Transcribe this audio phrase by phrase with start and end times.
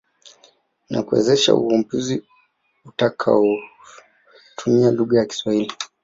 [0.89, 2.15] na kuwezesha uvumbuzi
[2.89, 5.73] utakaotumia lugha ya Kiswahili.